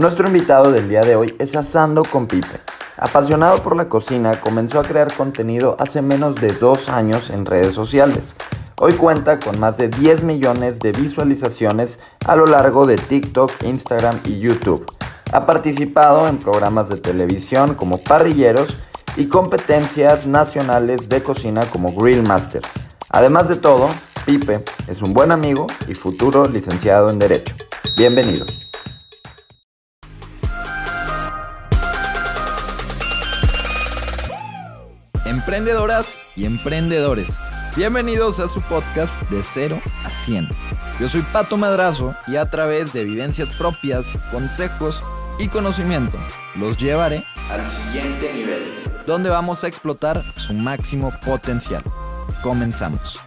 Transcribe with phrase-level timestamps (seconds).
[0.00, 2.58] Nuestro invitado del día de hoy es Asando con Pipe.
[2.96, 7.74] Apasionado por la cocina, comenzó a crear contenido hace menos de dos años en redes
[7.74, 8.34] sociales.
[8.78, 14.20] Hoy cuenta con más de 10 millones de visualizaciones a lo largo de TikTok, Instagram
[14.24, 14.90] y YouTube.
[15.34, 18.78] Ha participado en programas de televisión como Parrilleros
[19.18, 22.62] y competencias nacionales de cocina como Grill Master.
[23.10, 23.90] Además de todo,
[24.24, 27.54] Pipe es un buen amigo y futuro licenciado en Derecho.
[27.98, 28.46] Bienvenido.
[35.40, 37.40] Emprendedoras y emprendedores,
[37.74, 40.46] bienvenidos a su podcast de 0 a 100.
[41.00, 45.02] Yo soy Pato Madrazo y a través de vivencias propias, consejos
[45.38, 46.18] y conocimiento
[46.56, 48.64] los llevaré al siguiente nivel,
[49.06, 51.82] donde vamos a explotar su máximo potencial.
[52.42, 53.18] Comenzamos.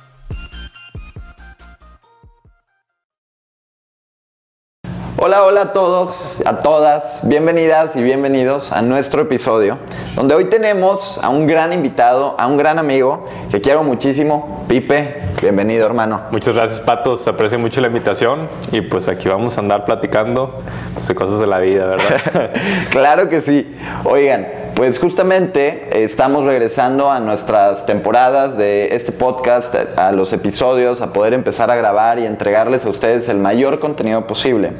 [5.26, 9.78] Hola, hola a todos, a todas, bienvenidas y bienvenidos a nuestro episodio,
[10.18, 15.22] donde hoy tenemos a un gran invitado, a un gran amigo que quiero muchísimo, Pipe,
[15.42, 16.24] bienvenido hermano.
[16.30, 20.62] Muchas gracias Pato, se aprecia mucho la invitación y pues aquí vamos a andar platicando
[20.94, 22.52] pues, de cosas de la vida, ¿verdad?
[22.90, 30.12] claro que sí, oigan, pues justamente estamos regresando a nuestras temporadas de este podcast, a
[30.12, 34.72] los episodios, a poder empezar a grabar y entregarles a ustedes el mayor contenido posible.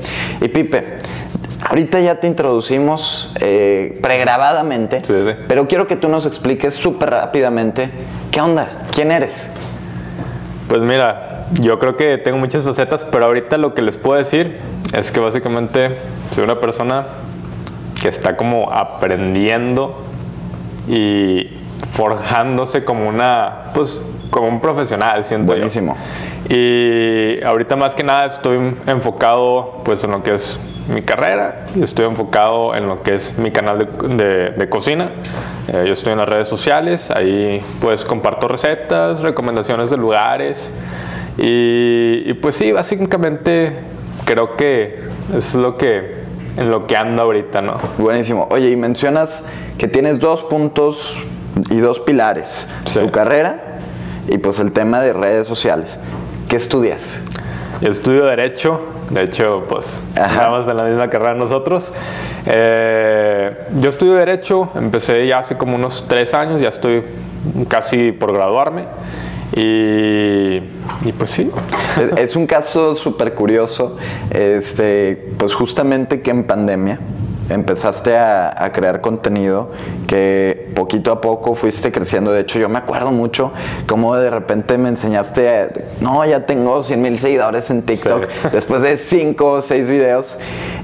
[0.42, 0.98] Y Pipe,
[1.70, 5.04] ahorita ya te introducimos eh, pregrabadamente,
[5.48, 7.92] pero quiero que tú nos expliques súper rápidamente
[8.32, 9.52] qué onda, quién eres.
[10.68, 14.58] Pues mira, yo creo que tengo muchas facetas, pero ahorita lo que les puedo decir
[14.98, 15.98] es que básicamente
[16.34, 17.06] soy una persona
[18.04, 19.96] que está como aprendiendo
[20.90, 21.48] y
[21.94, 23.98] forjándose como una, pues,
[24.30, 25.96] como un profesional, siento Buenísimo.
[26.50, 30.60] Y ahorita más que nada estoy enfocado, pues, en lo que es
[30.94, 35.12] mi carrera y estoy enfocado en lo que es mi canal de, cocina.
[35.70, 40.74] Eh, yo estoy en las redes sociales, ahí pues comparto recetas, recomendaciones de lugares
[41.38, 43.78] y, y pues sí, básicamente
[44.26, 46.23] creo que es lo que
[46.58, 47.78] en lo que ando ahorita, ¿no?
[47.98, 48.48] Buenísimo.
[48.52, 49.46] Oye, y mencionas
[49.78, 51.18] que tienes dos puntos
[51.70, 52.68] y dos pilares.
[52.94, 53.80] Tu carrera
[54.28, 56.00] y pues el tema de redes sociales.
[56.48, 57.22] ¿Qué estudias?
[57.82, 58.82] Yo estudio Derecho.
[59.10, 61.92] De hecho, pues estamos en la misma carrera nosotros.
[62.46, 64.70] Eh, yo estudio Derecho.
[64.76, 66.62] Empecé ya hace como unos tres años.
[66.62, 67.04] Ya estoy
[67.68, 68.86] casi por graduarme.
[69.56, 70.62] Y,
[71.18, 71.52] pues sí.
[72.18, 73.98] Es, un caso súper curioso,
[74.32, 77.00] este, pues justamente que en pandemia
[77.50, 79.70] empezaste a, crear contenido
[80.08, 82.32] que poquito a poco fuiste creciendo.
[82.32, 83.52] De hecho, yo me acuerdo mucho
[83.86, 88.98] cómo de repente me enseñaste, no, ya tengo 100 mil seguidores en TikTok después de
[88.98, 90.38] 5 o 6 videos.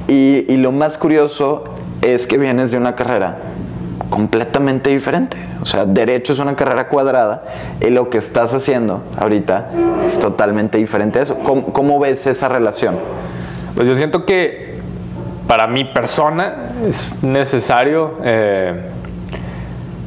[0.08, 1.64] Y, y lo más curioso
[2.02, 3.40] es que vienes de una carrera
[4.10, 5.38] completamente diferente.
[5.62, 7.44] O sea, derecho es una carrera cuadrada
[7.82, 9.70] y lo que estás haciendo ahorita
[10.06, 11.40] es totalmente diferente a eso.
[11.40, 12.98] ¿Cómo, ves esa relación?
[13.76, 14.80] Pues yo siento que
[15.48, 18.18] para mi persona es necesario...
[18.24, 18.92] Eh,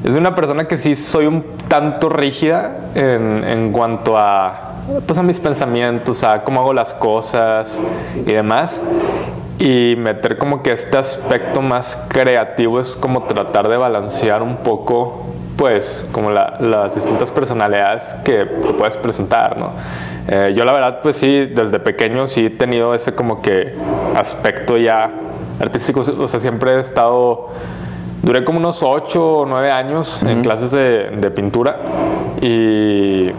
[0.04, 4.71] es una persona que sí soy un tanto rígida en, en cuanto a,
[5.06, 7.78] pues a mis pensamientos, a cómo hago las cosas
[8.14, 8.82] y demás.
[9.58, 15.26] Y meter como que este aspecto más creativo es como tratar de balancear un poco
[15.56, 19.70] pues como las distintas personalidades que, puedes presentar, ¿no?
[20.26, 23.74] Eh, yo la verdad pues sí, desde pequeño sí he tenido ese como que
[24.16, 25.10] aspecto ya
[25.60, 27.50] artístico, o sea, siempre he estado,
[28.22, 31.76] duré como unos 8 o 9 años en clases de, de pintura
[32.40, 33.30] y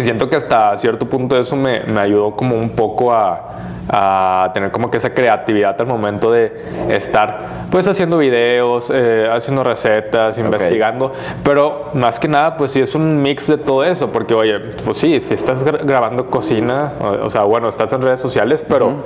[0.00, 4.70] siento que hasta cierto punto eso me, me ayudó como un poco a a tener
[4.70, 6.52] como que esa creatividad al momento de
[6.88, 12.94] estar pues haciendo videos, eh, haciendo recetas, investigando, pero más que nada pues sí es
[12.94, 16.92] un mix de todo eso, porque oye, pues sí, si estás grabando cocina,
[17.22, 19.04] o, sea, bueno, estás en redes sociales, pero...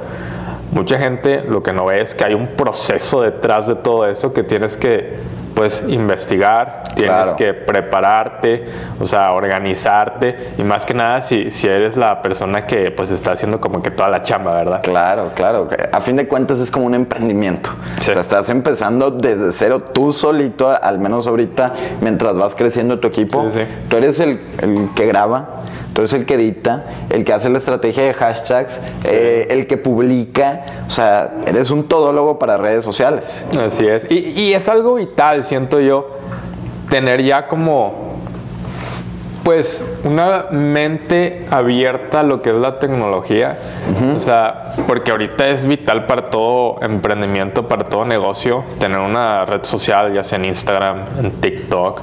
[0.72, 4.32] Mucha gente lo que no ve es que hay un proceso detrás de todo eso
[4.32, 5.14] que tienes que
[5.56, 8.66] pues investigar, tienes que prepararte,
[9.00, 13.32] o sea, organizarte y más que nada si, si eres la persona que pues está
[13.32, 14.82] haciendo como que toda la chamba, ¿verdad?
[14.82, 15.66] Claro, claro.
[15.92, 17.70] A fin de cuentas es como un emprendimiento.
[17.98, 21.72] O sea, estás empezando desde cero tú solito, al menos ahorita,
[22.02, 23.48] mientras vas creciendo tu equipo.
[23.88, 25.62] Tú eres el, el que graba,
[25.96, 29.78] Tú eres el que edita, el que hace la estrategia de hashtags, eh, el que
[29.78, 30.66] publica.
[30.86, 33.46] O sea, eres un todólogo para redes sociales.
[33.58, 34.06] Así es.
[34.10, 36.18] Y, y es algo vital, siento yo,
[36.90, 38.05] tener ya como
[39.44, 43.58] pues una mente abierta a lo que es la tecnología.
[44.14, 49.64] O sea, porque ahorita es vital para todo emprendimiento, para todo negocio, tener una red
[49.64, 52.02] social, ya sea en Instagram, en TikTok,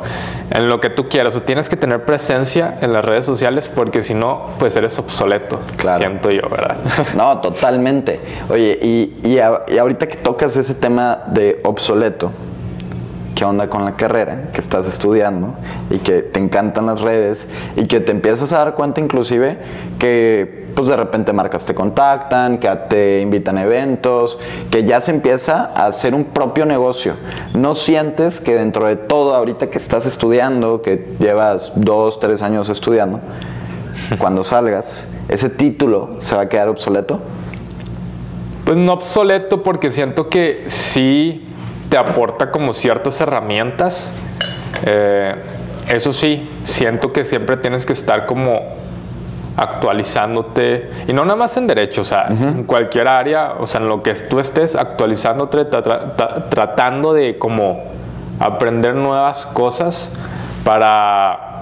[0.51, 1.35] en lo que tú quieras.
[1.35, 5.59] O tienes que tener presencia en las redes sociales porque si no, pues eres obsoleto.
[5.77, 6.00] Claro.
[6.00, 6.77] Siento yo, ¿verdad?
[7.15, 8.19] No, totalmente.
[8.50, 12.31] Oye, y, y ahorita que tocas ese tema de obsoleto,
[13.44, 15.54] qué onda con la carrera que estás estudiando
[15.90, 19.57] y que te encantan las redes y que te empiezas a dar cuenta inclusive
[20.00, 24.40] que pues de repente marcas te contactan, que te invitan a eventos,
[24.72, 27.16] que ya se empieza a hacer un propio negocio.
[27.54, 32.69] No sientes que dentro de todo, ahorita que estás estudiando, que llevas dos, tres años
[32.69, 33.19] estudiando,
[34.19, 37.19] cuando salgas, ese título se va a quedar obsoleto?
[38.63, 41.46] Pues no obsoleto porque siento que sí
[41.94, 44.12] te aporta como ciertas herramientas.
[44.84, 45.36] Eh,
[45.88, 48.62] eso sí, siento que siempre tienes que estar como
[49.56, 53.90] actualizándote, y no nada más en derecho, o sea, en cualquier área, o sea, en
[53.90, 57.84] lo que tú estés actualizándote, tratando de como
[58.39, 60.12] aprender nuevas cosas
[60.63, 61.60] para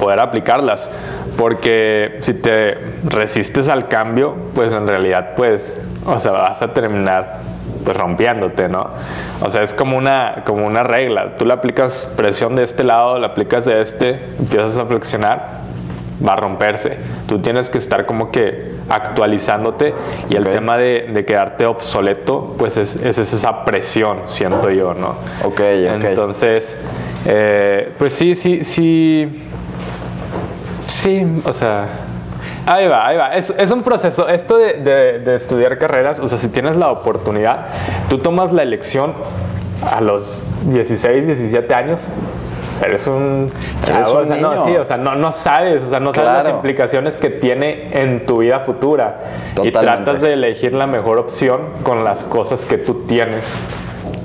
[0.00, 0.90] poder aplicarlas,
[1.38, 7.49] porque si te resistes al cambio, pues en realidad, pues, o sea, vas a terminar
[7.84, 8.88] pues rompiéndote, ¿no?
[9.40, 11.36] O sea, es como una, como una regla.
[11.38, 15.60] Tú le aplicas presión de este lado, le aplicas de este, empiezas a flexionar,
[16.26, 16.98] va a romperse.
[17.26, 19.94] Tú tienes que estar como que actualizándote
[20.28, 25.14] y el tema de, quedarte obsoleto, pues es, es, esa presión, siento yo, ¿no?
[25.44, 26.04] Ok, ok.
[26.04, 26.76] Entonces,
[27.26, 29.46] eh, pues sí, sí, sí.
[30.86, 31.86] Sí, o sea,
[32.66, 33.34] Ahí va, ahí va.
[33.34, 34.28] Es, es un proceso.
[34.28, 37.66] Esto de, de, estudiar carreras, o sea, si tienes la oportunidad,
[38.08, 39.14] tú tomas la elección
[39.90, 42.06] a los 16, 17 años.
[42.74, 43.50] O sea, eres un
[43.84, 46.54] chavo, o sea, no, sí, o sea, no, no sabes, o sea, no sabes las
[46.54, 49.20] implicaciones que tiene en tu vida futura.
[49.62, 53.56] Y tratas de elegir la mejor opción con las cosas que tú tienes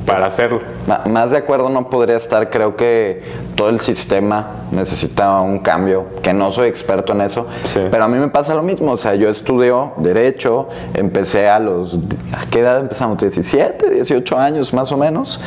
[0.05, 0.61] para hacerlo.
[1.09, 3.23] Más de acuerdo no podría estar, creo que
[3.55, 8.17] todo el sistema necesita un cambio, que no soy experto en eso, pero a mí
[8.17, 11.97] me pasa lo mismo, o sea, yo estudio derecho, empecé a los,
[12.33, 13.17] ¿a qué edad empezamos?
[13.17, 15.39] 17, 18 años más o menos,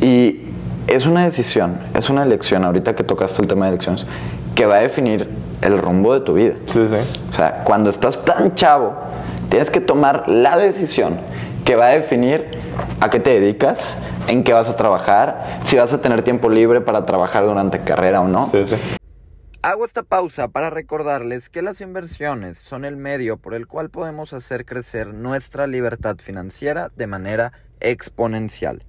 [0.00, 0.42] y
[0.86, 4.06] es una decisión, es una elección, ahorita que tocaste el tema de elecciones,
[4.54, 5.28] que va a definir
[5.62, 6.54] el rumbo de tu vida.
[6.66, 6.96] Sí, sí.
[7.30, 8.94] O sea, cuando estás tan chavo,
[9.48, 11.18] tienes que tomar la decisión
[11.68, 12.46] que va a definir
[12.98, 16.80] a qué te dedicas, en qué vas a trabajar, si vas a tener tiempo libre
[16.80, 18.50] para trabajar durante carrera o no.
[18.50, 18.76] Sí, sí.
[19.60, 24.32] Hago esta pausa para recordarles que las inversiones son el medio por el cual podemos
[24.32, 28.82] hacer crecer nuestra libertad financiera de manera exponencial.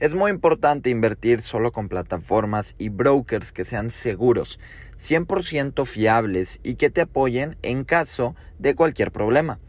[0.00, 4.58] Es muy importante invertir solo con plataformas y brokers que sean seguros,
[4.98, 9.60] 100% fiables y que te apoyen en caso de cualquier problema.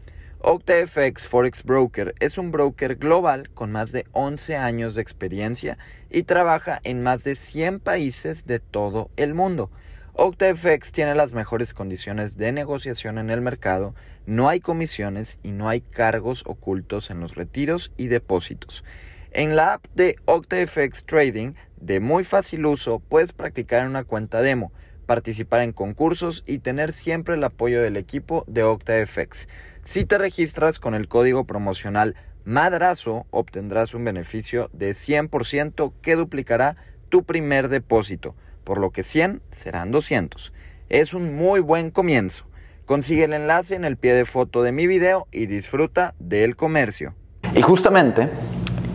[0.48, 5.76] OctaFX Forex Broker es un broker global con más de 11 años de experiencia
[6.08, 9.72] y trabaja en más de 100 países de todo el mundo.
[10.12, 15.68] OctaFX tiene las mejores condiciones de negociación en el mercado, no hay comisiones y no
[15.68, 18.84] hay cargos ocultos en los retiros y depósitos.
[19.32, 24.70] En la app de OctaFX Trading, de muy fácil uso, puedes practicar una cuenta demo,
[25.06, 29.48] participar en concursos y tener siempre el apoyo del equipo de OctaFX.
[29.84, 36.76] Si te registras con el código promocional Madrazo, obtendrás un beneficio de 100% que duplicará
[37.08, 40.52] tu primer depósito, por lo que 100 serán 200.
[40.88, 42.46] Es un muy buen comienzo.
[42.84, 47.14] Consigue el enlace en el pie de foto de mi video y disfruta del comercio.
[47.56, 48.28] Y justamente,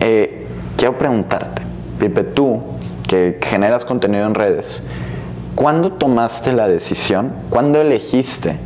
[0.00, 1.62] eh, quiero preguntarte,
[1.98, 2.62] Pipe, tú
[3.06, 4.88] que generas contenido en redes,
[5.54, 7.32] ¿cuándo tomaste la decisión?
[7.50, 8.56] ¿Cuándo elegiste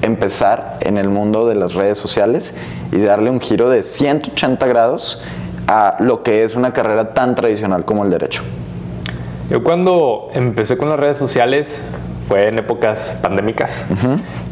[0.00, 2.54] empezar en el mundo de las redes sociales
[2.90, 5.22] y darle un giro de 180 grados
[5.66, 8.42] a lo que es una carrera tan tradicional como el derecho?
[9.50, 11.80] Yo cuando empecé con las redes sociales
[12.28, 13.86] fue en épocas pandémicas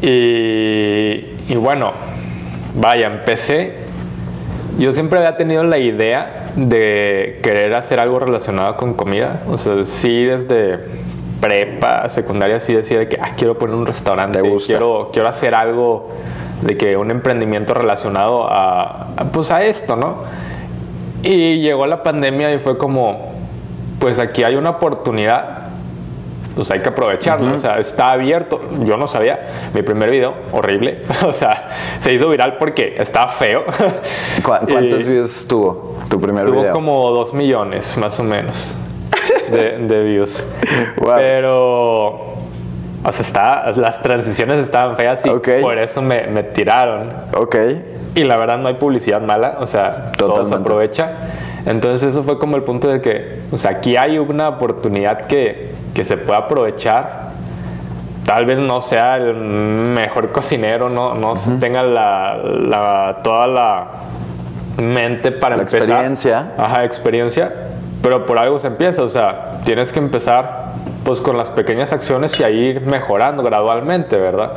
[0.03, 0.07] y,
[1.49, 1.93] y bueno,
[2.75, 3.91] vaya, empecé
[4.81, 9.43] yo siempre había tenido la idea de querer hacer algo relacionado con comida.
[9.49, 10.79] O sea, sí, desde
[11.41, 16.09] prepa, secundaria, sí decía de que ah, quiero poner un restaurante, quiero, quiero hacer algo
[16.63, 20.19] de que un emprendimiento relacionado a, pues a esto, ¿no?
[21.23, 23.33] Y llegó la pandemia y fue como,
[23.99, 25.69] pues aquí hay una oportunidad,
[26.55, 28.61] pues hay que aprovecharlo, o sea, está abierto.
[28.83, 31.69] Yo no sabía, mi primer video, horrible, o sea,
[31.99, 33.65] se hizo viral porque estaba feo.
[34.43, 36.63] ¿Cuántos videos tuvo tu primer video?
[36.63, 38.75] Tuvo como dos millones, más o menos
[39.51, 40.45] de, views.
[41.05, 42.31] Pero
[43.03, 45.49] o sea, está, las transiciones estaban feas y Ok.
[45.63, 47.13] por eso me, me tiraron.
[47.35, 47.57] Ok.
[48.15, 50.57] Y la verdad no hay publicidad mala, o sea, todo se Totalmente.
[50.57, 51.11] aprovecha.
[51.67, 55.71] Entonces eso fue como el punto de que, o sea, aquí hay una oportunidad que,
[55.95, 57.31] que se puede aprovechar.
[58.27, 63.87] Tal vez no sea el mejor cocinero, no, no tenga la, la- toda la
[64.79, 65.83] mente para La empezar.
[65.89, 66.53] experiencia.
[66.59, 67.53] Ajá, experiencia.
[68.03, 70.73] Pero por algo se empieza, o sea, tienes que empezar
[71.05, 74.53] pues con las pequeñas acciones y a ir mejorando gradualmente, ¿verdad?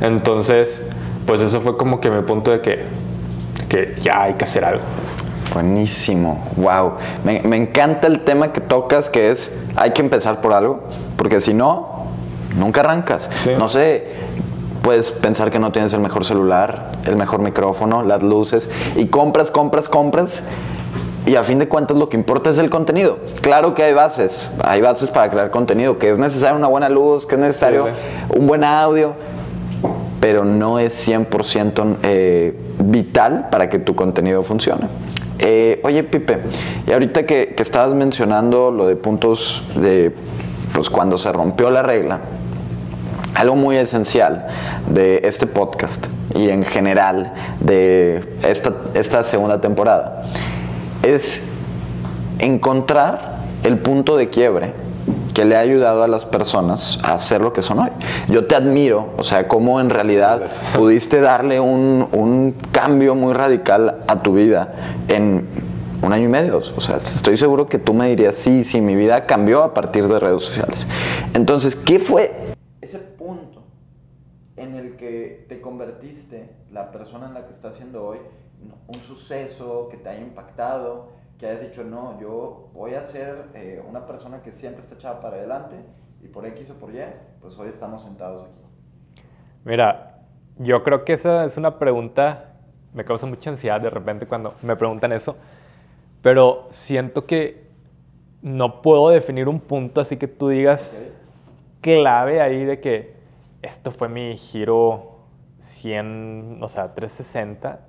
[0.00, 0.82] Entonces,
[1.26, 2.84] pues eso fue como que mi punto de que,
[3.68, 4.82] que ya hay que hacer algo.
[5.54, 6.94] Buenísimo, wow.
[7.24, 10.80] Me, me encanta el tema que tocas, que es hay que empezar por algo,
[11.16, 12.06] porque si no,
[12.56, 13.30] nunca arrancas.
[13.44, 13.50] Sí.
[13.56, 14.08] No sé,
[14.82, 19.50] puedes pensar que no tienes el mejor celular, el mejor micrófono, las luces, y compras,
[19.50, 20.40] compras, compras.
[21.28, 23.18] Y a fin de cuentas lo que importa es el contenido.
[23.42, 27.26] Claro que hay bases, hay bases para crear contenido, que es necesario una buena luz,
[27.26, 27.90] que es necesario Sí,
[28.38, 29.12] un buen audio,
[30.20, 34.86] pero no es 100% eh, vital para que tu contenido funcione.
[35.38, 36.38] Eh, oye, Pipe,
[36.86, 40.14] y ahorita que, que estabas mencionando lo de puntos de,
[40.72, 42.20] pues cuando se rompió la regla,
[43.34, 44.46] algo muy esencial
[44.88, 50.24] de este podcast y en general de esta, esta segunda temporada
[51.14, 51.42] es
[52.38, 54.72] encontrar el punto de quiebre
[55.34, 57.90] que le ha ayudado a las personas a ser lo que son hoy.
[58.28, 60.76] Yo te admiro, o sea, cómo en realidad Gracias.
[60.76, 64.74] pudiste darle un, un cambio muy radical a tu vida
[65.08, 65.46] en
[66.02, 66.58] un año y medio.
[66.58, 70.08] O sea, estoy seguro que tú me dirías, sí, sí, mi vida cambió a partir
[70.08, 70.86] de redes sociales.
[71.34, 72.32] Entonces, ¿qué fue
[72.80, 73.62] ese punto
[74.56, 78.18] en el que te convertiste la persona en la que estás siendo hoy,
[78.86, 83.82] un suceso que te haya impactado, que hayas dicho, no, yo voy a ser eh,
[83.88, 85.76] una persona que siempre está echada para adelante
[86.22, 86.98] y por X o por Y,
[87.40, 89.22] pues hoy estamos sentados aquí.
[89.64, 90.22] Mira,
[90.58, 92.54] yo creo que esa es una pregunta,
[92.92, 95.36] me causa mucha ansiedad de repente cuando me preguntan eso,
[96.22, 97.68] pero siento que
[98.42, 101.04] no puedo definir un punto así que tú digas
[101.80, 103.16] clave ahí de que
[103.62, 105.18] esto fue mi giro
[105.60, 107.80] 100, o sea, 360,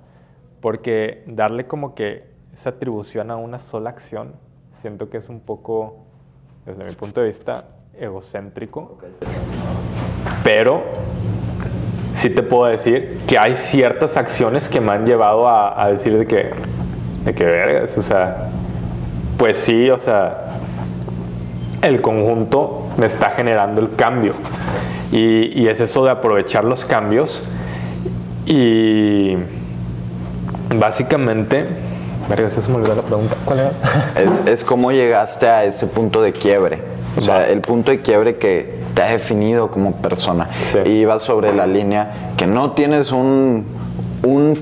[0.60, 4.34] porque darle como que esa atribución a una sola acción,
[4.80, 6.04] siento que es un poco,
[6.66, 7.64] desde mi punto de vista,
[7.98, 8.98] egocéntrico
[10.42, 10.82] pero
[12.12, 16.16] sí te puedo decir que hay ciertas acciones que me han llevado a, a decir
[16.16, 16.50] de que,
[17.24, 18.48] de que vergas, o sea,
[19.38, 20.58] pues sí, o sea,
[21.82, 24.34] el conjunto me está generando el cambio.
[25.12, 27.42] Y, y es eso de aprovechar los cambios
[28.46, 29.36] y
[30.74, 31.66] básicamente,
[32.48, 33.36] se me olvidó la pregunta.
[33.44, 33.72] ¿Cuál era?
[34.16, 36.80] Es, es cómo llegaste a ese punto de quiebre.
[37.16, 40.48] O sea, el punto de quiebre que te ha definido como persona.
[40.60, 40.78] Sí.
[40.84, 43.66] Y va sobre la línea que no tienes un,
[44.22, 44.58] un-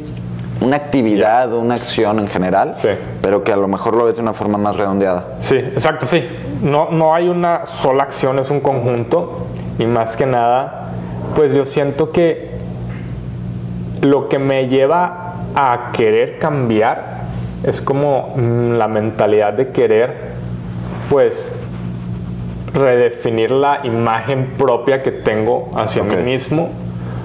[0.61, 2.89] una actividad o una acción en general, Sí.
[3.23, 5.37] pero que a lo mejor lo ves de una forma más redondeada.
[5.41, 6.25] Sí, exacto, sí.
[6.63, 9.47] No, no hay una sola acción, es un conjunto.
[9.79, 10.89] Y más que nada,
[11.37, 12.51] pues yo siento que
[14.01, 17.19] lo que me lleva a querer cambiar
[17.63, 20.15] es como mm, la mentalidad de querer,
[21.11, 21.53] pues,
[22.73, 26.71] redefinir la imagen propia que tengo hacia mí mismo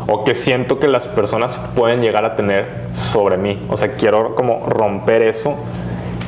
[0.07, 3.61] o que siento que las personas pueden llegar a tener sobre mí.
[3.69, 5.55] O sea, quiero como romper eso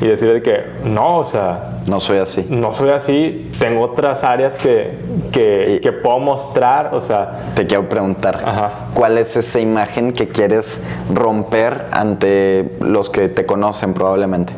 [0.01, 2.45] y decir de que no, o sea, No soy así.
[2.49, 4.97] no soy así, tengo otras áreas que,
[5.31, 8.71] que, que puedo mostrar, o sea, Te quiero preguntar, Ajá.
[8.93, 10.83] ¿cuál es esa imagen que quieres
[11.13, 14.53] romper ante los que te conocen probablemente?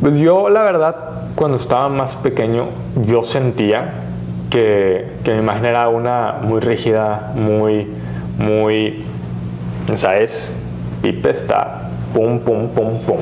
[0.00, 0.96] Pues yo, la verdad,
[1.34, 2.66] cuando estaba más pequeño,
[3.06, 3.94] yo sentía
[4.50, 7.88] que, que mi imagen era una muy rígida, muy,
[8.38, 9.04] muy.
[9.92, 10.52] O sea, es.
[11.00, 13.16] Pipe está pum, pum, pum, pum.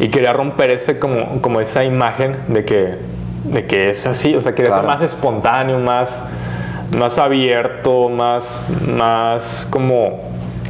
[0.00, 2.96] Y quería romper ese, como, como esa imagen de que,
[3.44, 4.34] de que es así.
[4.34, 4.88] O sea, quería Claro.
[4.88, 6.22] ser más espontáneo, más,
[6.96, 10.20] más abierto, más, más como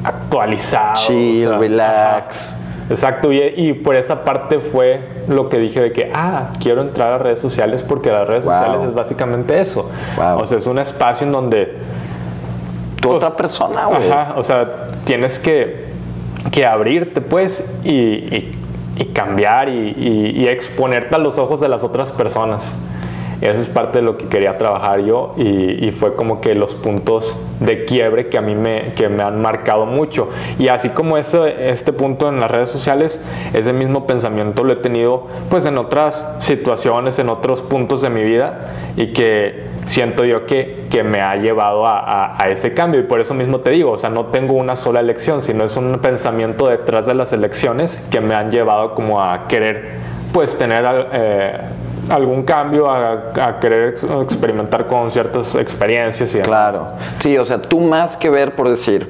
[0.04, 0.94] actualizado.
[0.94, 2.58] Chill, o sea, relax.
[2.90, 7.12] Exacto, y, y por esa parte fue lo que dije de que, ah, quiero entrar
[7.12, 8.52] a redes sociales porque las redes Wow.
[8.54, 9.90] sociales es básicamente eso.
[10.18, 10.40] Wow.
[10.40, 11.74] O sea, es un espacio en donde,
[13.00, 14.10] Tú Pues, otra persona, güey.
[14.10, 15.84] ajá, o sea, tienes que,
[16.50, 18.52] que abrirte pues y, y-
[18.96, 22.74] y cambiar y, y- y exponerte a los ojos de las otras personas.
[23.40, 27.36] Eso es parte de lo que quería trabajar yo y, fue como que los puntos
[27.60, 30.30] de quiebre que a mí me, que me han marcado mucho.
[30.58, 33.20] Y así como ese, este punto en las redes sociales,
[33.52, 38.22] ese mismo pensamiento lo he tenido pues en otras situaciones, en otros puntos de mi
[38.22, 43.00] vida y que siento yo que, que me ha llevado a, a, ese cambio.
[43.00, 45.76] Y por eso mismo te digo, o sea, no tengo una sola elección, sino es
[45.76, 49.92] un pensamiento detrás de las elecciones que me han llevado como a querer,
[50.32, 50.84] pues, tener...
[51.12, 51.60] Eh,
[52.10, 56.88] algún cambio, a, querer experimentar con ciertas experiencias y Claro,
[57.18, 59.08] sí, o sea, tú más que ver por decir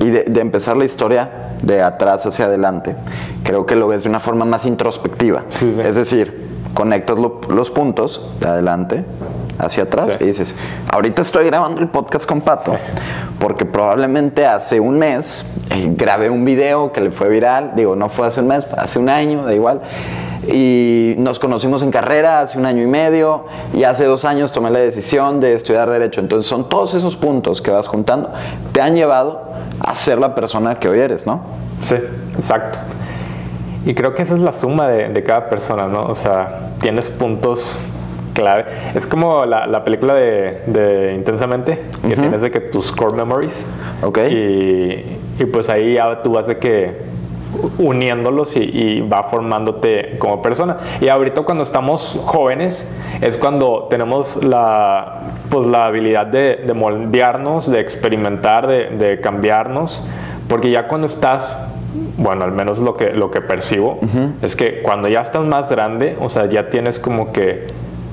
[0.00, 1.30] y de, empezar la historia
[1.62, 2.96] de atrás hacia adelante,
[3.44, 5.44] creo que lo ves de una forma más introspectiva.
[5.48, 9.04] Es decir, conectas los puntos de adelante
[9.62, 10.54] hacia atrás y dices,
[10.90, 12.76] ahorita estoy grabando el podcast con Pato,
[13.38, 18.08] porque probablemente hace un mes eh, grabé un video que le fue viral, digo, no
[18.08, 19.80] fue hace un mes, hace un año, da igual,
[20.46, 24.70] y nos conocimos en carrera hace un año y medio y hace dos años tomé
[24.70, 26.20] la decisión de estudiar derecho.
[26.20, 28.30] Entonces son todos esos puntos que vas juntando,
[28.72, 29.42] te han llevado
[29.80, 31.42] a ser la persona que hoy eres, ¿no?
[31.82, 31.96] Sí,
[32.36, 32.78] exacto.
[33.84, 36.02] Y creo que esa es la suma de, cada persona, ¿no?
[36.02, 37.60] O sea, tienes puntos
[38.32, 38.64] clave.
[38.94, 43.66] Es como la, película de, Intensamente, que tienes de que tus core memories.
[44.02, 44.18] Ok.
[44.30, 47.12] Y, y pues ahí ya tú vas de que
[47.78, 50.78] uniéndolos y, va formándote como persona.
[51.00, 52.88] Y ahorita cuando estamos jóvenes
[53.20, 55.20] es cuando tenemos la,
[55.50, 60.02] pues, la habilidad de, de moldearnos, de experimentar, de, cambiarnos,
[60.48, 61.56] porque ya cuando estás
[62.16, 63.98] bueno, al menos lo que, lo que percibo,
[64.40, 67.66] es que cuando ya estás más grande, o sea, ya tienes como que,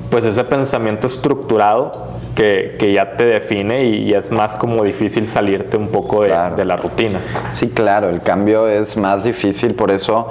[0.09, 5.89] pues ese pensamiento estructurado que, ya te define y, es más como difícil salirte un
[5.89, 7.19] poco de, de, la rutina.
[7.53, 10.29] Sí, claro, el cambio es más difícil, por eso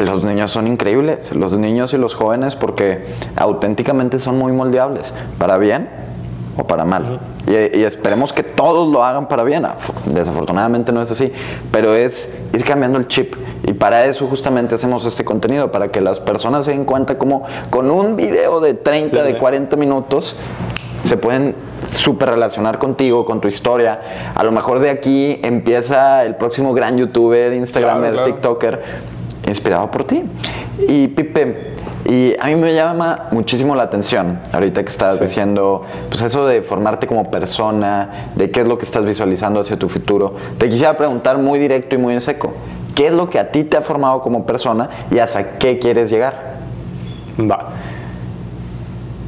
[0.00, 3.04] los niños son increíbles, los niños y los jóvenes, porque
[3.36, 6.01] auténticamente son muy moldeables, para bien
[6.56, 7.20] o para mal.
[7.46, 9.66] y, y, esperemos que todos lo hagan para bien.
[10.06, 11.32] Desafortunadamente no es así,
[11.70, 13.34] pero es ir cambiando el chip.
[13.64, 17.44] Y para eso justamente hacemos este contenido, para que las personas se den cuenta como
[17.70, 20.36] con un video de 30, de 40 minutos,
[21.04, 21.54] se pueden
[21.90, 24.00] súper relacionar contigo, con tu historia.
[24.34, 28.82] A lo mejor de aquí empieza el próximo gran youtuber, instagramer, tiktoker,
[29.46, 30.22] inspirado por ti.
[30.88, 36.22] Y Pipe, y a mí me llama muchísimo la atención, ahorita que estás diciendo, pues
[36.22, 40.34] eso de formarte como persona, de qué es lo que estás visualizando hacia tu futuro.
[40.58, 42.54] Te quisiera preguntar muy directo y muy en seco,
[42.96, 46.10] ¿qué es lo que a ti te ha formado como persona y hasta qué quieres
[46.10, 46.56] llegar?
[47.38, 47.68] Va.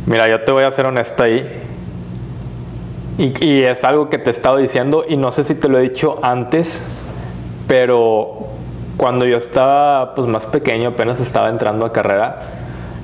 [0.06, 1.62] Mira, yo te voy a ser honesto ahí.
[3.16, 5.82] Y, es algo que te he estado diciendo y no sé si te lo he
[5.82, 6.82] dicho antes,
[7.68, 8.48] pero
[8.96, 12.40] cuando yo estaba pues, más pequeño, apenas estaba entrando a carrera,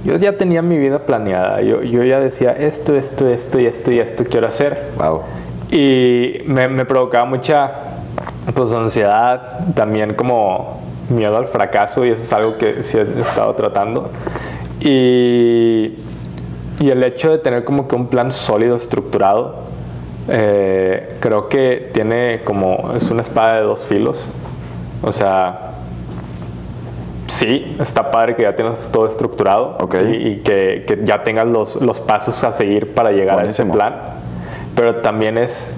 [0.04, 1.60] yo ya tenía mi vida planeada.
[1.62, 4.90] Yo, yo ya decía esto, esto, esto y esto y esto quiero hacer.
[4.96, 5.22] Wow.
[5.70, 7.70] Y me, me provocaba mucha
[8.54, 13.54] pues, ansiedad, también como miedo al fracaso y eso es algo que sí he estado
[13.54, 14.10] tratando.
[14.80, 15.96] Y,
[16.80, 19.56] y el hecho de tener como que un plan sólido, estructurado,
[20.28, 24.30] eh, creo que tiene como, es una espada de dos filos.
[25.02, 25.72] O sea,
[27.40, 31.98] sí, está padre que ya tienes todo estructurado y, que, que, ya tengas los, los,
[31.98, 33.94] pasos a seguir para llegar a ese plan.
[34.76, 35.74] Pero también es...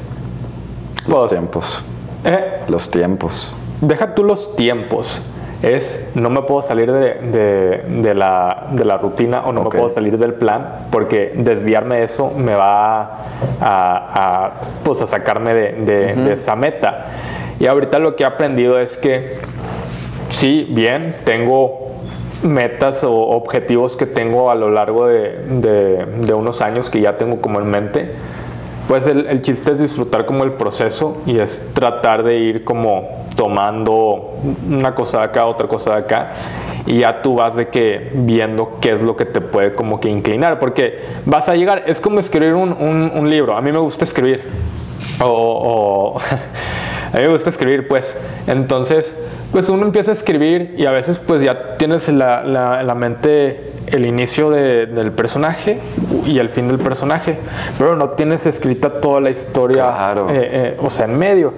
[1.06, 1.84] Los pues, tiempos.
[2.24, 2.60] ¿eh?
[2.68, 3.56] Los tiempos.
[3.80, 5.22] Deja tú los tiempos
[5.62, 9.88] es no me puedo salir de, de, la, de la, rutina o no me puedo
[9.88, 13.12] salir del plan porque desviarme de eso me va a,
[13.60, 17.06] a pues a sacarme de, esa meta.
[17.60, 19.38] Y ahorita lo que he aprendido es que
[20.32, 21.92] sí, bien, tengo
[22.42, 27.60] metas o objetivos que tengo a lo largo de, unos años que ya tengo como
[27.60, 28.10] en mente.
[28.88, 34.34] Pues el, chiste es disfrutar como el proceso y es tratar de ir como tomando
[34.68, 36.32] una cosa de acá, otra cosa de acá
[36.86, 40.08] y ya tú vas de que viendo qué es lo que te puede como que
[40.08, 44.42] inclinar porque vas a llegar, es como escribir un, libro, a mí me gusta escribir
[45.20, 46.20] o,
[47.12, 48.16] a mí me gusta escribir pues
[48.46, 49.16] entonces
[49.52, 54.06] pues uno empieza a escribir y a veces pues ya tienes la, la mente el
[54.06, 55.78] inicio del personaje
[56.26, 57.38] y el fin del personaje,
[57.78, 61.52] pero no tienes escrita toda la historia, eh, eh, o sea, en medio.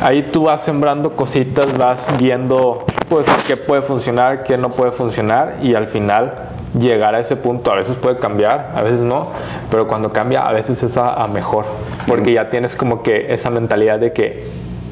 [0.00, 5.58] Ahí tú vas sembrando cositas, vas viendo pues qué puede funcionar, qué no puede funcionar
[5.62, 6.32] y al final
[6.76, 7.70] llegar a ese punto.
[7.70, 9.28] A veces puede cambiar, a veces no,
[9.70, 11.66] pero cuando cambia a veces es a, mejor,
[12.08, 14.44] porque ya tienes como que esa mentalidad de que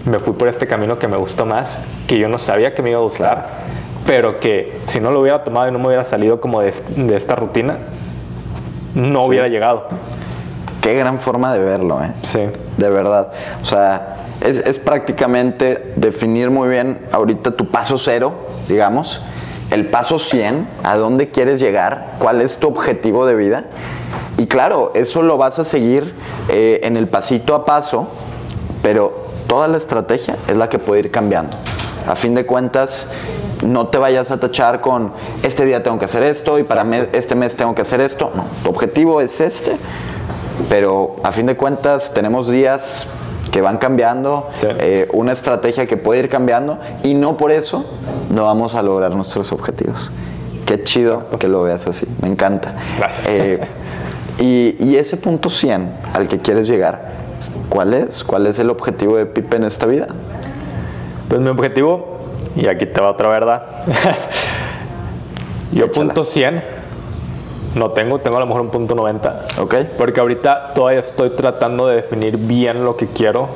[0.04, 2.90] me fui por este camino que me gustó más, que yo no sabía que me
[2.90, 3.48] iba a gustar
[4.06, 6.72] pero que si no lo hubiera tomado y no me hubiera salido como de,
[7.14, 7.78] esta rutina,
[8.94, 9.86] no hubiera llegado.
[10.80, 12.10] Qué gran forma de verlo, ¿eh?
[12.22, 12.40] Sí.
[12.76, 13.32] De verdad.
[13.62, 18.34] O sea, es, es prácticamente definir muy bien ahorita tu paso cero,
[18.66, 19.20] digamos,
[19.70, 23.66] el paso 100, a dónde quieres llegar, cuál es tu objetivo de vida
[24.38, 26.14] Y claro, eso lo vas a seguir
[26.48, 28.08] eh, en el pasito a paso,
[28.82, 31.56] pero toda la estrategia es la que puede ir cambiando.
[32.06, 33.08] A fin de cuentas,
[33.66, 35.10] no te vayas a tachar con
[35.42, 38.30] este día tengo que hacer esto y para este mes tengo que hacer esto.
[38.36, 39.76] No, tu objetivo es este,
[40.68, 43.06] pero a fin de cuentas tenemos días
[43.50, 47.84] que van cambiando, eh, una estrategia que puede ir cambiando y no por eso
[48.32, 50.12] no vamos a lograr nuestros objetivos.
[50.64, 52.72] Qué chido que lo veas así, me encanta.
[52.98, 53.26] Gracias.
[53.28, 53.60] Eh,
[54.38, 57.29] y, y, ese punto 100 al que quieres llegar,
[57.70, 58.22] ¿cuál es?
[58.22, 60.09] ¿Cuál es el objetivo de Pipe en esta vida?
[61.28, 62.18] Pues mi objetivo,
[62.54, 63.62] y aquí te va otra verdad,
[65.72, 66.80] yo punto 100
[67.74, 69.46] no tengo, tengo a lo mejor un punto 90.
[69.61, 69.74] Ok.
[69.96, 73.48] Porque ahorita todavía estoy tratando de definir bien lo que quiero,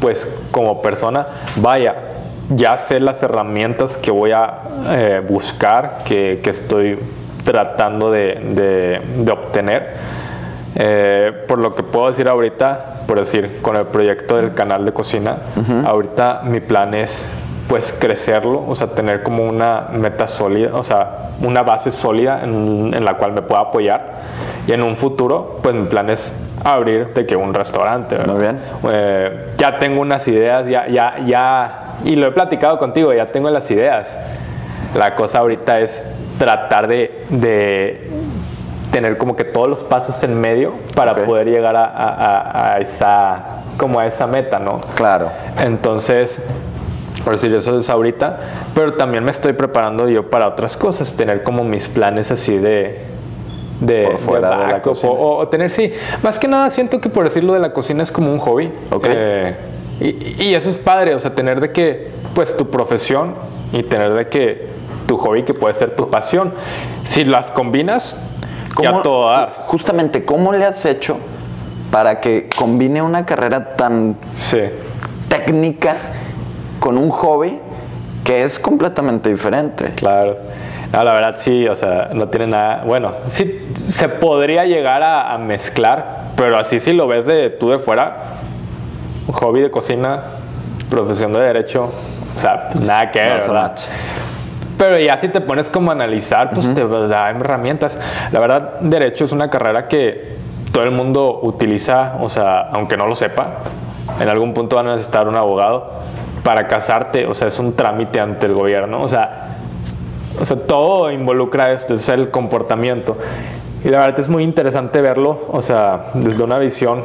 [0.00, 1.26] pues como persona.
[1.56, 1.96] Vaya,
[2.50, 6.98] ya sé las herramientas que voy a eh, buscar, que, que, estoy
[7.44, 10.17] tratando de, de, obtener.
[10.80, 14.92] Eh, por lo que puedo decir ahorita, por decir, con el proyecto del canal de
[14.92, 15.36] cocina,
[15.84, 17.26] ahorita mi plan es
[17.68, 23.04] pues crecerlo, o sea, tener como una meta sólida, o sea, una base sólida en,
[23.04, 24.12] la cual me pueda apoyar.
[24.66, 26.32] Y en un futuro, pues mi plan es
[26.64, 28.16] abrir de que un restaurante.
[28.26, 28.60] Muy bien.
[28.90, 33.50] Eh, ya tengo unas ideas, ya, ya, ya, y lo he platicado contigo, ya tengo
[33.50, 34.18] las ideas.
[34.94, 36.02] La cosa ahorita es
[36.38, 38.10] tratar de, de
[38.90, 43.44] tener como que todos los pasos en medio para poder llegar a, a, a, esa
[43.76, 44.80] como a esa meta, ¿no?
[44.96, 45.30] Claro.
[45.58, 46.40] Entonces,
[47.24, 48.38] por decir eso es ahorita,
[48.74, 53.02] pero también me estoy preparando yo para otras cosas, tener como mis planes así de,
[53.80, 55.12] de, por fuera de, la cocina.
[55.12, 58.32] O, tener, sí, más que nada siento que por decirlo de la cocina es como
[58.32, 58.72] un hobby.
[58.90, 59.12] Okay.
[59.14, 59.56] Eh,
[60.00, 63.34] y, y, eso es padre, o sea, tener de que, pues tu profesión
[63.72, 64.68] y tener de que
[65.06, 66.52] tu hobby que puede ser tu pasión,
[67.04, 68.16] si las combinas,
[69.28, 69.64] dar.
[69.66, 71.18] Justamente, ¿cómo le has hecho
[71.90, 74.60] para que combine una carrera tan sí.
[75.28, 75.96] técnica
[76.80, 77.58] con un hobby
[78.24, 79.92] que es completamente diferente.
[79.96, 80.36] Claro.
[80.92, 82.84] la verdad sí, o sea, no tiene nada.
[82.84, 83.58] Bueno, sí
[83.90, 88.16] se podría llegar a, mezclar, pero así si lo ves de tú de fuera,
[89.32, 90.22] hobby de cocina,
[90.90, 91.90] profesión de derecho,
[92.36, 93.74] o sea, pues nada que ver, ¿verdad?
[94.78, 97.98] Pero ya si te pones como a analizar, pues te da herramientas.
[98.30, 100.36] La verdad, derecho es una carrera que
[100.72, 103.54] todo el mundo utiliza, o sea, aunque no lo sepa,
[104.20, 105.90] en algún punto van a necesitar un abogado
[106.44, 109.48] para casarte, o sea, es un trámite ante el gobierno, o sea,
[110.40, 113.16] o sea, todo involucra esto, es el comportamiento.
[113.84, 117.02] Y la verdad es muy interesante verlo, o sea, desde una visión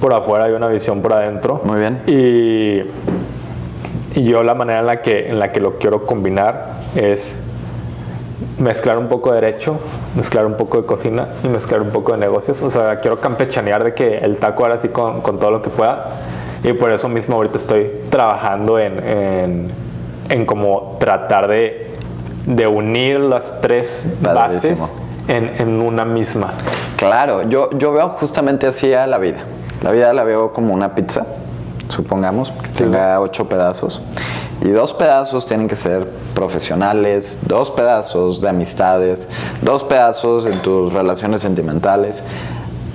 [0.00, 1.60] por afuera y una visión por adentro.
[1.64, 2.00] Muy bien.
[2.06, 2.82] Y,
[4.18, 7.36] y yo la manera en la, que, en la que lo quiero combinar es
[8.58, 9.78] mezclar un poco de derecho,
[10.14, 12.60] mezclar un poco de cocina y mezclar un poco de negocios.
[12.62, 15.70] O sea, quiero campechanear de que el taco ahora sí con, con todo lo que
[15.70, 16.06] pueda
[16.62, 19.70] y por eso mismo ahorita estoy trabajando en, en,
[20.28, 21.90] en como tratar de,
[22.46, 24.80] de, unir las tres bases
[25.28, 26.54] en, en, una misma.
[26.96, 29.38] Claro, yo, yo veo justamente así a la vida.
[29.82, 31.26] La vida la veo como una pizza,
[31.88, 34.02] supongamos, que tenga ocho pedazos.
[34.62, 39.28] Y dos pedazos tienen que ser profesionales, dos pedazos de amistades,
[39.62, 42.22] dos pedazos en tus relaciones sentimentales,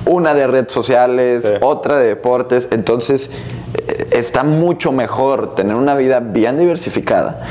[0.05, 2.69] una de redes sociales, otra de deportes.
[2.71, 3.29] Entonces,
[3.75, 7.41] eh, está mucho mejor tener una vida bien diversificada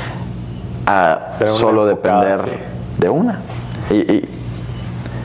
[0.85, 2.41] a solo depender
[2.97, 3.39] de una.
[3.89, 4.25] Y,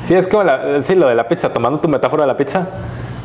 [0.06, 0.44] Sí, es como
[0.82, 2.64] sí, lo de la pizza, tomando tu metáfora de la pizza.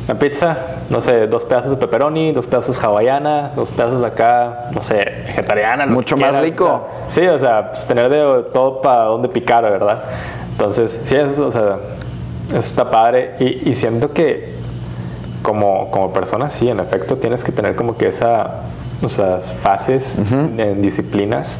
[0.08, 0.56] La pizza,
[0.90, 4.96] no sé, dos pedazos de pepperoni, dos pedazos hawaiana, dos pedazos de acá, no sé,
[5.26, 5.86] vegetariana.
[5.86, 6.88] Mucho más rico.
[7.08, 10.02] sí, o sea, pues, tener de todo para donde picar, ¿verdad?
[10.50, 11.76] Entonces, sí, eso, o sea,
[12.48, 14.56] eso está padre y, siento que
[15.42, 18.62] como, como persona, sí, en efecto, tienes que tener como que esa,
[19.06, 20.16] esas fases
[20.58, 21.58] en disciplinas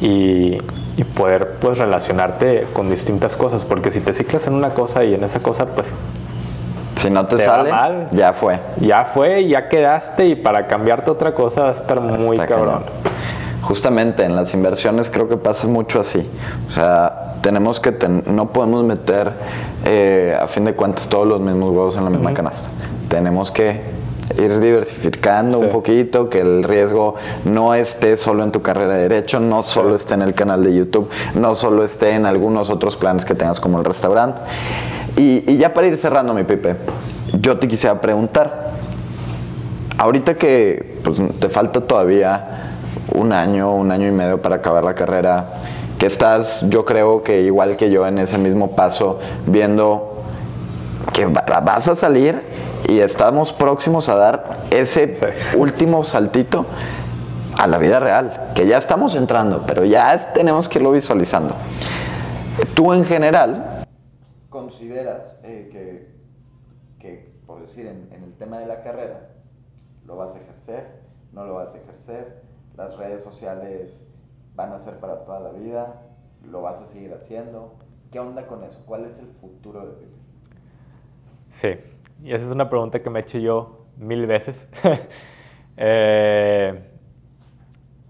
[0.00, 0.58] y,
[0.96, 5.14] y, poder pues relacionarte con distintas cosas, porque si te ciclas en una cosa y
[5.14, 5.88] en esa cosa, pues...
[7.00, 7.72] Si no te, sale,
[8.12, 8.58] ya fue.
[8.78, 12.82] Ya fue, ya quedaste y para cambiarte otra cosa va a estar muy cabrón.
[13.62, 16.28] Justamente en las inversiones creo que pasa mucho así.
[16.68, 17.92] O sea, tenemos que
[18.26, 19.32] no podemos meter
[19.86, 22.68] eh, a fin de cuentas todos los mismos huevos en la misma canasta.
[23.08, 23.80] Tenemos que
[24.38, 29.40] ir diversificando un poquito, que el riesgo no esté solo en tu carrera de derecho,
[29.40, 33.24] no solo esté en el canal de YouTube, no solo esté en algunos otros planes
[33.24, 34.40] que tengas como el restaurante.
[35.20, 36.76] Y, ya para ir cerrando, mi Pipe,
[37.38, 38.70] yo te quisiera preguntar,
[39.98, 42.70] ahorita que pues, te falta todavía
[43.14, 45.50] un año, un año y medio para acabar la carrera,
[45.98, 50.22] que estás, yo creo que igual que yo en ese mismo paso, viendo
[51.12, 52.40] que vas a salir
[52.88, 55.18] y estamos próximos a dar ese
[55.54, 56.64] último saltito
[57.58, 61.54] a la vida real, que ya estamos entrando, pero ya tenemos que irlo visualizando.
[62.72, 63.69] Tú en general
[64.50, 66.08] consideras eh, que,
[66.98, 69.30] que, por decir, en, el tema de la carrera,
[70.06, 71.00] lo vas a ejercer,
[71.32, 72.42] no lo vas a ejercer,
[72.76, 74.06] las redes sociales
[74.54, 76.02] van a ser para toda la vida,
[76.50, 77.74] lo vas a seguir haciendo.
[78.10, 78.82] ¿Qué onda con eso?
[78.84, 80.16] ¿Cuál es el futuro de Pipe?
[81.50, 81.68] Sí,
[82.22, 84.68] y esa es una pregunta que me he hecho yo mil veces.
[85.76, 86.90] eh,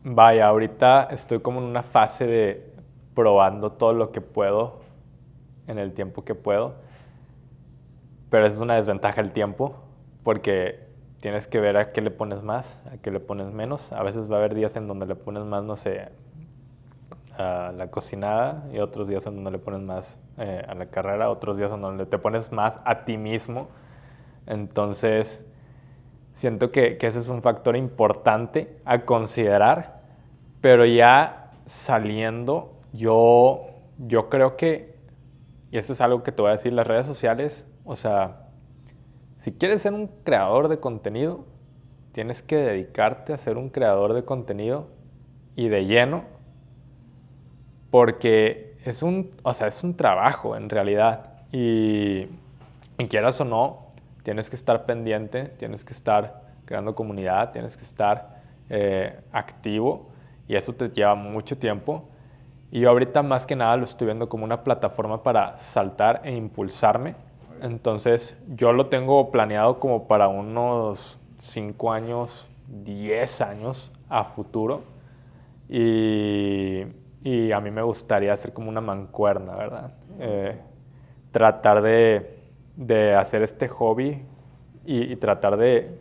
[0.02, 2.72] Vaya, ahorita estoy como en una fase de
[3.14, 4.79] probando todo lo que puedo
[5.66, 6.74] en el tiempo que puedo.
[8.30, 9.76] Pero es una desventaja el tiempo
[10.22, 10.86] porque
[11.20, 13.92] tienes que ver a qué le pones más, a qué le pones menos.
[13.92, 16.08] A veces va a haber días en donde le pones más, no sé,
[17.36, 21.30] a la cocinada y otros días en donde le pones más eh, a la carrera,
[21.30, 23.68] otros días en donde te pones más a ti mismo.
[24.46, 25.44] Entonces,
[26.40, 30.00] Siento que, que ese es un factor importante a considerar,
[30.62, 33.66] pero ya saliendo, yo,
[33.98, 34.94] yo creo que,
[35.70, 38.48] y esto es algo que te voy a decir, las redes sociales, o sea,
[39.38, 41.46] si quieres ser un creador de contenido,
[42.12, 44.88] tienes que dedicarte a ser un creador de contenido
[45.56, 46.24] y de lleno,
[47.90, 51.44] porque es un, o sea, es un trabajo en realidad.
[51.52, 52.28] Y,
[52.98, 53.90] y quieras o no,
[54.22, 60.10] tienes que estar pendiente, tienes que estar creando comunidad, tienes que estar eh, activo
[60.46, 62.08] y eso te lleva mucho tiempo.
[62.70, 66.34] Y yo ahorita más que nada lo estoy viendo como una plataforma para saltar e
[66.34, 67.14] impulsarme.
[67.62, 74.82] Entonces yo lo tengo planeado como para unos 5 años, 10 años a futuro.
[75.68, 76.84] Y,
[77.22, 79.92] y, a mí me gustaría hacer como una mancuerna, ¿verdad?
[80.18, 80.58] Eh,
[81.30, 82.40] tratar de
[82.80, 84.22] de hacer este hobby
[84.86, 86.00] y, tratar de...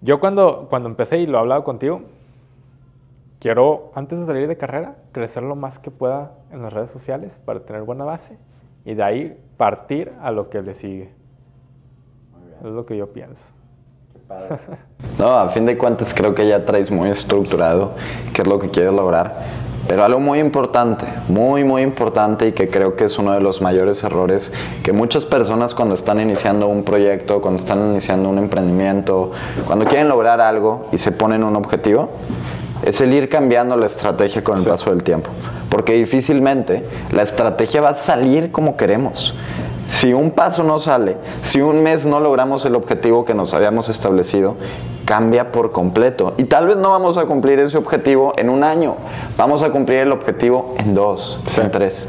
[0.00, 2.02] Yo cuando, cuando empecé y lo he hablado contigo,
[3.42, 7.40] quiero, antes de salir de carrera, crecer lo más que pueda en las redes sociales
[7.44, 8.38] para tener buena base
[8.84, 11.12] y de ahí partir a lo que le sigue.
[12.64, 13.42] Es lo que yo pienso.
[15.18, 17.92] No, a fin de cuentas creo que ya traes muy estructurado
[18.32, 19.42] qué es lo que quieres lograr.
[19.86, 23.60] Pero algo muy importante, muy, muy importante y que creo que es uno de los
[23.60, 24.52] mayores errores
[24.82, 29.32] que muchas personas cuando están iniciando un proyecto, cuando están iniciando un emprendimiento,
[29.66, 32.08] cuando quieren lograr algo y se ponen un objetivo,
[32.82, 35.30] es el ir cambiando la estrategia con el paso del tiempo.
[35.68, 39.34] Porque difícilmente la estrategia va a salir como queremos.
[39.88, 43.88] Si un paso no sale, si un mes no logramos el objetivo que nos habíamos
[43.88, 44.56] establecido,
[45.04, 46.34] cambia por completo.
[46.38, 48.96] Y tal vez no vamos a cumplir ese objetivo en un año,
[49.36, 52.08] vamos a cumplir el objetivo en dos, en tres.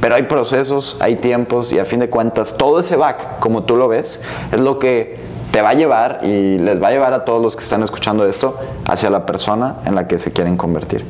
[0.00, 3.76] Pero hay procesos, hay tiempos y a fin de cuentas todo ese back, como tú
[3.76, 4.20] lo ves,
[4.52, 7.56] es lo que te va a llevar y les va a llevar a todos los
[7.56, 11.04] que están escuchando esto hacia la persona en la que se quieren convertir.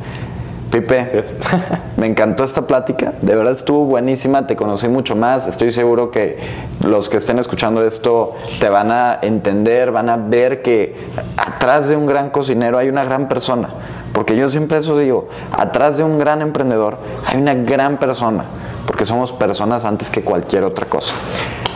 [0.70, 1.24] Pipe,
[1.96, 6.38] me encantó esta plática, de verdad estuvo buenísima, te conocí mucho más, estoy seguro que
[6.84, 10.94] los que estén escuchando esto te van a entender, van a ver que
[11.38, 13.70] atrás de un gran cocinero hay una gran persona,
[14.12, 18.44] porque yo siempre eso digo, atrás de un gran emprendedor hay una gran persona,
[18.88, 21.14] porque somos personas antes que cualquier otra cosa.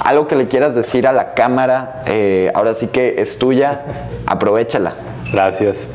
[0.03, 3.83] Algo que le quieras decir a la cámara, eh, ahora sí que es tuya,
[4.27, 4.94] aprovechala.
[5.31, 5.87] Gracias.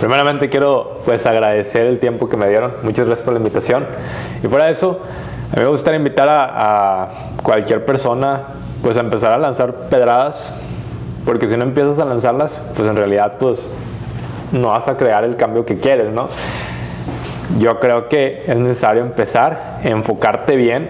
[0.00, 2.72] Primeramente quiero pues agradecer el tiempo que me dieron.
[2.82, 3.86] Muchas gracias por la invitación.
[4.42, 5.00] Y fuera de eso,
[5.52, 7.08] a mí me gustaría invitar a,
[7.42, 8.40] cualquier persona
[8.82, 10.54] pues a empezar a lanzar pedradas,
[11.26, 13.60] porque si no empiezas a lanzarlas, pues en realidad pues
[14.52, 16.30] no vas a crear el cambio que quieres, ¿no?
[17.58, 20.88] Yo creo que es necesario empezar, enfocarte bien,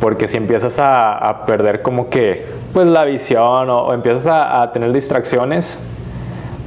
[0.00, 4.92] porque si empiezas a, perder como que pues la visión o, empiezas a, a tener
[4.92, 5.78] distracciones,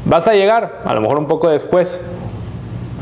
[0.05, 2.01] Vas a llegar, a lo mejor un poco después,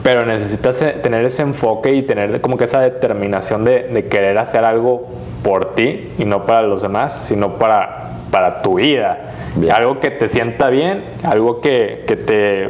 [0.03, 4.63] pero necesitas eh, tener ese enfoque y tener como que esa determinación de, querer hacer
[4.63, 5.07] algo
[5.43, 9.31] por ti y no para los demás, sino para, para tu vida.
[9.73, 12.69] Algo que te sienta bien, algo que, te,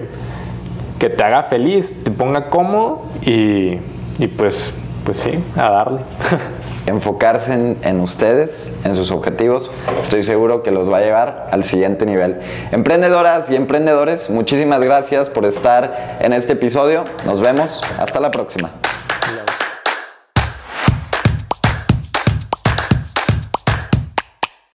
[1.01, 3.79] que te haga feliz, te ponga cómodo y,
[4.19, 4.71] y pues,
[5.03, 6.01] pues sí, a darle.
[6.85, 9.71] enfocarse en, ustedes, en sus objetivos,
[10.03, 12.39] estoy seguro que los va a llevar al siguiente nivel.
[12.71, 17.03] Emprendedoras y emprendedores, muchísimas gracias por estar en este episodio.
[17.25, 17.81] Nos vemos.
[17.97, 18.69] Hasta la próxima.